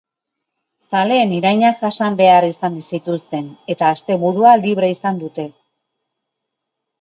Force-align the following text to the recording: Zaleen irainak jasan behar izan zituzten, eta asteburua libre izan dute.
Zaleen 0.93 1.33
irainak 1.39 1.77
jasan 1.83 2.17
behar 2.21 2.47
izan 2.47 2.79
zituzten, 2.85 3.45
eta 3.75 3.91
asteburua 3.99 4.55
libre 4.65 4.91
izan 4.97 5.21
dute. 5.25 5.47